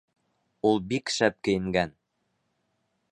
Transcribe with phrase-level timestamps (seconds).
[0.69, 1.95] Ул бик шәп кейенгән.